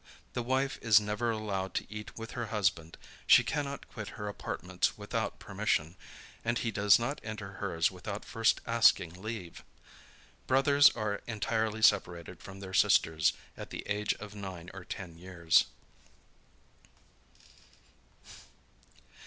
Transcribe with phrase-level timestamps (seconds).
[0.33, 4.97] The wife is never allowed to eat with her husband; she cannot quit her apartments
[4.97, 5.95] without permission;
[6.43, 9.63] and he does not enter hers without first asking leave.
[10.47, 15.65] Brothers are entirely separated from their sisters at the age of nine or ten years.